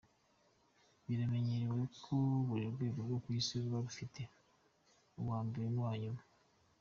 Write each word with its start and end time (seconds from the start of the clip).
Biramenyerewe 1.05 1.81
ko 2.03 2.13
buri 2.47 2.65
rwego 2.73 2.99
rwo 3.05 3.17
ku 3.23 3.29
Isi 3.39 3.53
ruba 3.63 3.77
rufite 3.85 4.21
uwa 5.21 5.37
mbere 5.47 5.65
n’uwa 5.71 5.93
nyuma. 6.03 6.21